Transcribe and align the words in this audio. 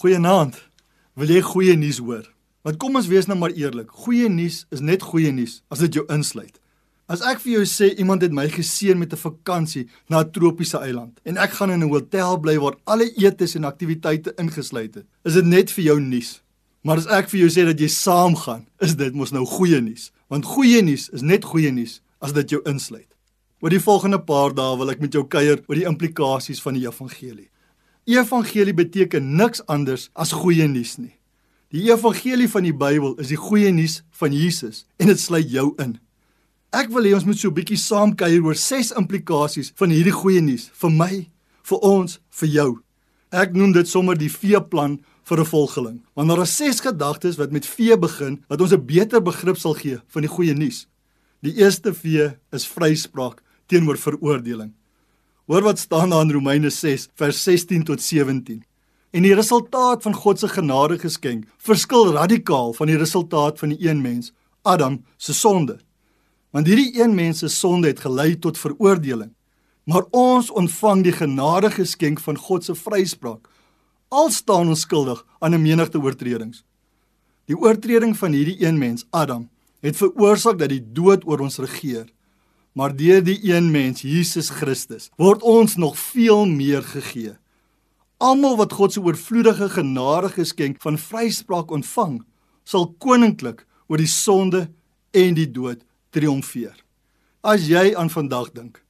Goeienaand. 0.00 0.54
Wil 1.20 1.28
jy 1.28 1.40
goeie 1.44 1.74
nuus 1.76 1.98
hoor? 2.00 2.22
Want 2.64 2.78
kom 2.80 2.94
ons 2.96 3.08
wees 3.10 3.26
nou 3.28 3.34
maar 3.36 3.52
eerlik. 3.52 3.90
Goeie 4.06 4.30
nuus 4.32 4.62
is 4.72 4.80
net 4.80 5.02
goeie 5.04 5.28
nuus 5.28 5.58
as 5.68 5.82
dit 5.84 5.98
jou 5.98 6.06
insluit. 6.14 6.54
As 7.04 7.20
ek 7.28 7.42
vir 7.42 7.58
jou 7.58 7.64
sê 7.68 7.90
iemand 8.00 8.24
het 8.24 8.32
my 8.32 8.46
geseën 8.48 8.96
met 8.96 9.12
'n 9.12 9.20
vakansie 9.20 9.90
na 10.08 10.22
'n 10.22 10.30
tropiese 10.32 10.80
eiland 10.80 11.20
en 11.24 11.36
ek 11.36 11.52
gaan 11.52 11.70
in 11.70 11.84
'n 11.84 11.92
hotel 11.92 12.40
bly 12.40 12.56
waar 12.56 12.78
alle 12.86 13.12
etes 13.12 13.54
en 13.56 13.64
aktiwiteite 13.64 14.32
ingesluit 14.38 14.96
is, 14.96 15.04
is 15.24 15.34
dit 15.34 15.44
net 15.44 15.70
vir 15.70 15.84
jou 15.84 16.00
nuus. 16.00 16.40
Maar 16.82 16.96
as 16.96 17.06
ek 17.06 17.28
vir 17.28 17.40
jou 17.40 17.50
sê 17.50 17.66
dat 17.66 17.78
jy 17.78 17.88
saam 17.88 18.36
gaan, 18.36 18.66
is 18.80 18.96
dit 18.96 19.14
mos 19.14 19.32
nou 19.32 19.44
goeie 19.44 19.80
nuus. 19.80 20.12
Want 20.28 20.44
goeie 20.44 20.82
nuus 20.82 21.10
is 21.12 21.20
net 21.20 21.44
goeie 21.44 21.70
nuus 21.70 22.00
as 22.22 22.32
dit 22.32 22.50
jou 22.50 22.62
insluit. 22.64 23.14
Oor 23.60 23.70
die 23.70 23.78
volgende 23.80 24.18
paar 24.18 24.54
dae 24.54 24.76
wil 24.76 24.90
ek 24.90 25.00
met 25.00 25.12
jou 25.12 25.24
kuier 25.24 25.62
oor 25.68 25.76
die 25.76 25.88
implikasies 25.88 26.62
van 26.62 26.74
die 26.74 26.86
evangelie. 26.86 27.50
Evangelie 28.10 28.74
beteken 28.74 29.36
niks 29.36 29.62
anders 29.66 30.08
as 30.12 30.32
goeie 30.32 30.66
nuus 30.68 30.96
nie. 30.98 31.14
Die 31.70 31.86
evangelie 31.92 32.48
van 32.50 32.64
die 32.66 32.74
Bybel 32.74 33.12
is 33.22 33.28
die 33.30 33.38
goeie 33.38 33.70
nuus 33.70 34.00
van 34.18 34.32
Jesus 34.34 34.84
en 34.98 35.12
dit 35.12 35.20
sluit 35.20 35.46
jou 35.46 35.68
in. 35.78 35.92
Ek 36.74 36.90
wil 36.90 37.06
hê 37.06 37.12
ons 37.14 37.26
moet 37.26 37.38
so 37.38 37.48
'n 37.48 37.54
bietjie 37.54 37.78
saam 37.78 38.14
kuier 38.14 38.42
oor 38.42 38.54
ses 38.54 38.90
implikasies 38.90 39.72
van 39.76 39.90
hierdie 39.90 40.14
goeie 40.14 40.40
nuus 40.40 40.70
vir 40.74 40.90
my, 40.90 41.30
vir 41.62 41.78
ons, 41.78 42.18
vir 42.30 42.48
jou. 42.48 42.70
Ek 43.30 43.54
noem 43.54 43.72
dit 43.72 43.86
sommer 43.88 44.18
die 44.18 44.28
veeplan 44.30 44.98
vir 45.24 45.40
'n 45.40 45.44
volgeling. 45.44 46.02
Want 46.14 46.28
daar 46.28 46.42
is 46.42 46.56
ses 46.56 46.80
gedagtes 46.80 47.36
wat 47.36 47.52
met 47.52 47.66
vee 47.66 47.96
begin 47.96 48.42
wat 48.48 48.60
ons 48.60 48.72
'n 48.72 48.86
beter 48.86 49.20
begrip 49.22 49.56
sal 49.56 49.74
gee 49.74 50.00
van 50.08 50.22
die 50.22 50.34
goeie 50.36 50.54
nuus. 50.54 50.86
Die 51.42 51.54
eerste 51.54 51.94
vee 51.94 52.36
is 52.52 52.66
vryspraak 52.66 53.42
teenoor 53.68 53.96
veroordeling. 53.96 54.74
Hoor 55.46 55.62
wat 55.62 55.78
staan 55.78 56.10
daar 56.10 56.22
in 56.22 56.32
Romeine 56.32 56.70
6 56.70 57.08
vers 57.14 57.42
16 57.42 57.84
tot 57.84 58.02
17. 58.02 58.64
En 59.10 59.22
die 59.22 59.34
resultaat 59.34 60.02
van 60.02 60.14
God 60.14 60.38
se 60.38 60.48
genade 60.48 60.98
geskenk 60.98 61.48
verskil 61.58 62.12
radikaal 62.12 62.72
van 62.72 62.86
die 62.86 62.96
resultaat 62.96 63.58
van 63.58 63.68
die 63.68 63.88
een 63.88 64.00
mens, 64.00 64.32
Adam 64.62 65.04
se 65.16 65.34
sonde. 65.34 65.78
Want 66.50 66.66
hierdie 66.66 67.02
een 67.02 67.14
mens 67.14 67.38
se 67.38 67.48
sonde 67.48 67.88
het 67.88 68.00
gelei 68.00 68.38
tot 68.38 68.58
veroordeling. 68.58 69.32
Maar 69.84 70.04
ons 70.10 70.50
ontvang 70.50 71.02
die 71.02 71.12
genade 71.12 71.70
geskenk 71.70 72.20
van 72.20 72.36
God 72.38 72.64
se 72.64 72.74
vryspraak. 72.74 73.48
Al 74.08 74.30
staan 74.30 74.68
ons 74.68 74.80
skuldig 74.80 75.26
aan 75.38 75.54
'n 75.54 75.62
menigte 75.62 75.98
oortredings. 75.98 76.64
Die 77.44 77.58
oortreding 77.58 78.16
van 78.16 78.32
hierdie 78.32 78.66
een 78.66 78.78
mens, 78.78 79.06
Adam, 79.10 79.48
het 79.80 79.96
veroorsaak 79.96 80.58
dat 80.58 80.68
die 80.68 80.92
dood 80.92 81.26
oor 81.26 81.40
ons 81.40 81.58
regeer 81.58 82.06
maar 82.72 82.94
deur 82.96 83.22
die 83.24 83.38
een 83.42 83.70
mens, 83.70 84.02
Jesus 84.02 84.50
Christus, 84.50 85.10
word 85.18 85.42
ons 85.42 85.76
nog 85.76 85.98
veel 85.98 86.46
meer 86.46 86.82
gegee. 86.82 87.34
Almal 88.20 88.58
wat 88.60 88.74
God 88.76 88.92
se 88.92 89.02
oorvloedige 89.02 89.70
genade 89.72 90.28
geskenk 90.34 90.80
van 90.82 90.98
vryspraak 91.00 91.70
ontvang, 91.72 92.20
sal 92.64 92.90
koninklik 93.02 93.64
oor 93.88 93.98
die 93.98 94.10
sonde 94.10 94.68
en 95.16 95.34
die 95.34 95.48
dood 95.50 95.82
triomfeer. 96.14 96.76
As 97.40 97.64
jy 97.66 97.94
aan 97.96 98.12
vandag 98.12 98.52
dink, 98.54 98.82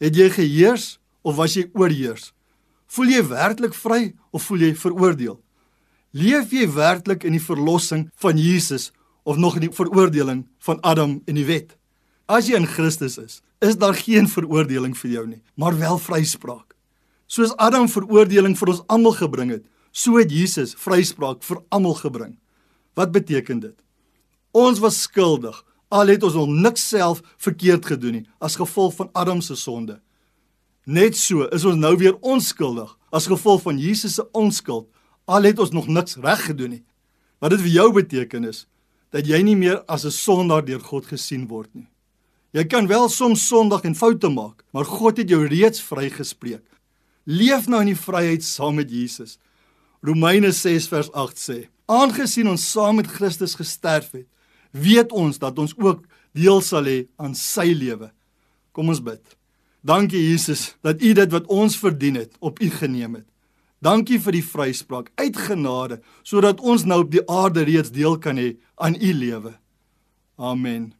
het 0.00 0.16
jy 0.16 0.30
geheers 0.30 0.96
of 1.26 1.36
was 1.40 1.56
jy 1.58 1.66
oorheers? 1.74 2.30
Voel 2.86 3.16
jy 3.16 3.24
werklik 3.26 3.74
vry 3.74 4.14
of 4.30 4.46
voel 4.46 4.68
jy 4.68 4.74
veroordeel? 4.78 5.40
Leef 6.16 6.52
jy 6.54 6.68
werklik 6.70 7.26
in 7.26 7.34
die 7.36 7.42
verlossing 7.42 8.06
van 8.22 8.38
Jesus 8.38 8.92
of 9.26 9.36
nog 9.36 9.58
in 9.58 9.66
die 9.66 9.74
veroordeling 9.74 10.46
van 10.62 10.78
Adam 10.86 11.18
en 11.26 11.36
die 11.36 11.48
wet? 11.48 11.74
As 12.26 12.48
jy 12.50 12.58
in 12.58 12.66
Christus 12.66 13.18
is, 13.22 13.40
is 13.62 13.76
daar 13.78 13.94
geen 13.94 14.26
veroordeling 14.26 14.96
vir 14.98 15.10
jou 15.10 15.26
nie, 15.28 15.42
maar 15.54 15.78
wel 15.78 15.98
vryspraak. 16.02 16.74
Soos 17.30 17.54
Adam 17.62 17.86
veroordeling 17.90 18.56
vir 18.58 18.72
ons 18.72 18.82
almal 18.90 19.14
gebring 19.14 19.52
het, 19.54 19.64
so 19.94 20.18
het 20.18 20.34
Jesus 20.34 20.74
vryspraak 20.78 21.44
vir 21.46 21.62
almal 21.70 21.94
gebring. 22.00 22.34
Wat 22.98 23.14
beteken 23.14 23.62
dit? 23.62 23.76
Ons 24.50 24.82
was 24.82 24.98
skuldig, 25.06 25.54
al 25.88 26.10
het 26.10 26.26
ons 26.26 26.34
nog 26.34 26.50
niks 26.50 26.88
self 26.90 27.22
verkeerd 27.38 27.86
gedoen 27.86 28.20
nie 28.20 28.26
as 28.42 28.58
gevolg 28.58 28.96
van 28.98 29.10
Adam 29.14 29.40
se 29.40 29.54
sonde. 29.54 30.00
Net 30.86 31.14
so 31.18 31.46
is 31.54 31.64
ons 31.66 31.78
nou 31.78 31.94
weer 31.98 32.18
onskuldig 32.26 32.90
as 33.14 33.30
gevolg 33.30 33.62
van 33.62 33.78
Jesus 33.78 34.18
se 34.18 34.26
onskuld, 34.34 34.88
al 35.26 35.46
het 35.46 35.58
ons 35.62 35.74
nog 35.74 35.86
niks 35.86 36.18
reg 36.22 36.46
gedoen 36.50 36.78
nie. 36.78 36.84
Wat 37.38 37.54
dit 37.54 37.62
vir 37.62 37.74
jou 37.78 37.92
beteken 37.94 38.50
is 38.50 38.66
dat 39.14 39.26
jy 39.26 39.42
nie 39.42 39.56
meer 39.56 39.84
as 39.86 40.04
'n 40.04 40.10
sondaar 40.10 40.64
deur 40.64 40.80
God 40.80 41.06
gesien 41.06 41.46
word 41.46 41.70
nie. 41.74 41.86
Jy 42.56 42.64
kan 42.72 42.86
wel 42.88 43.10
soms 43.12 43.42
sondig 43.50 43.82
en 43.84 43.94
foute 43.94 44.30
maak, 44.32 44.62
maar 44.72 44.88
God 44.88 45.18
het 45.20 45.28
jou 45.28 45.42
reeds 45.44 45.82
vrygespreek. 45.84 46.64
Leef 47.28 47.66
nou 47.68 47.82
in 47.84 47.90
die 47.90 47.98
vryheid 47.98 48.44
saam 48.46 48.78
met 48.80 48.88
Jesus. 48.88 49.36
Romeine 50.00 50.52
6 50.56 50.88
vers 50.88 51.10
8 51.12 51.42
sê: 51.42 51.58
Aangesien 51.84 52.48
ons 52.48 52.64
saam 52.72 52.96
met 52.96 53.10
Christus 53.12 53.58
gesterf 53.60 54.14
het, 54.16 54.28
weet 54.72 55.12
ons 55.12 55.36
dat 55.42 55.58
ons 55.58 55.76
ook 55.76 56.06
deel 56.32 56.62
sal 56.64 56.88
hê 56.88 56.98
aan 57.20 57.36
sy 57.36 57.74
lewe. 57.76 58.08
Kom 58.72 58.88
ons 58.88 59.04
bid. 59.04 59.22
Dankie 59.84 60.24
Jesus 60.30 60.74
dat 60.80 61.02
U 61.02 61.12
dit 61.12 61.32
wat 61.36 61.46
ons 61.52 61.76
verdien 61.76 62.16
het 62.22 62.32
op 62.40 62.60
U 62.62 62.70
geneem 62.72 63.20
het. 63.20 63.28
Dankie 63.84 64.18
vir 64.18 64.40
die 64.40 64.46
vryspraak 64.46 65.12
uit 65.20 65.36
genade 65.36 66.00
sodat 66.24 66.64
ons 66.64 66.88
nou 66.88 67.04
op 67.04 67.12
die 67.12 67.26
aarde 67.28 67.68
reeds 67.68 67.92
deel 67.92 68.16
kan 68.16 68.40
hê 68.40 68.54
aan 68.80 68.96
U 68.96 69.12
lewe. 69.12 69.58
Amen. 70.40 70.94